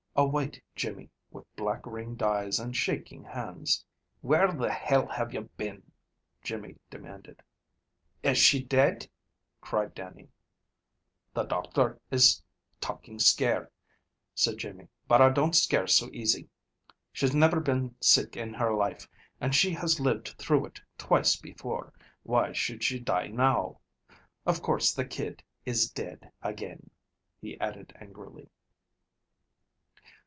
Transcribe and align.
A 0.13 0.25
white 0.25 0.61
Jimmy, 0.75 1.09
with 1.31 1.45
black 1.55 1.83
ringed 1.85 2.21
eyes 2.21 2.59
and 2.59 2.75
shaking 2.75 3.23
hands. 3.23 3.85
"Where 4.19 4.51
the 4.51 4.69
Hell 4.71 5.07
have 5.07 5.33
you 5.33 5.43
been?" 5.55 5.89
Jimmy 6.43 6.75
demanded. 6.91 7.41
"Is 8.21 8.37
she 8.37 8.61
dead?" 8.61 9.09
cried 9.61 9.95
Dannie. 9.95 10.27
"The 11.33 11.43
doctor 11.43 11.97
is 12.11 12.43
talking 12.81 13.19
scare," 13.19 13.71
said 14.35 14.57
Jimmy. 14.57 14.89
"But 15.07 15.21
I 15.21 15.29
don't 15.29 15.55
scare 15.55 15.87
so 15.87 16.09
easy. 16.11 16.49
She's 17.13 17.33
never 17.33 17.61
been 17.61 17.95
sick 18.01 18.35
in 18.35 18.53
her 18.55 18.75
life, 18.75 19.07
and 19.39 19.55
she 19.55 19.71
has 19.75 20.01
lived 20.01 20.35
through 20.37 20.65
it 20.65 20.81
twice 20.97 21.37
before, 21.37 21.93
why 22.23 22.51
should 22.51 22.83
she 22.83 22.99
die 22.99 23.27
now? 23.27 23.79
Of 24.45 24.61
course 24.61 24.93
the 24.93 25.05
kid 25.05 25.41
is 25.65 25.89
dead 25.89 26.31
again," 26.43 26.89
he 27.39 27.57
added 27.61 27.93
angrily. 27.99 28.49